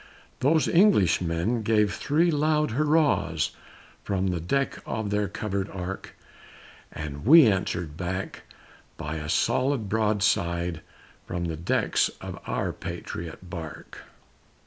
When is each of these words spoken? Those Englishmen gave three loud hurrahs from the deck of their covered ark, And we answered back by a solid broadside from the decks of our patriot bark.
Those 0.39 0.67
Englishmen 0.67 1.61
gave 1.61 1.93
three 1.93 2.31
loud 2.31 2.71
hurrahs 2.71 3.51
from 4.03 4.29
the 4.29 4.39
deck 4.39 4.79
of 4.83 5.11
their 5.11 5.27
covered 5.27 5.69
ark, 5.69 6.15
And 6.91 7.23
we 7.23 7.45
answered 7.45 7.97
back 7.97 8.41
by 8.97 9.17
a 9.17 9.29
solid 9.29 9.89
broadside 9.89 10.81
from 11.27 11.45
the 11.45 11.55
decks 11.55 12.09
of 12.19 12.39
our 12.47 12.73
patriot 12.73 13.47
bark. 13.47 13.99